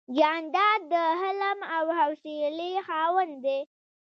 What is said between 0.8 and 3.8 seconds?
د حلم او حوصلې خاوند دی.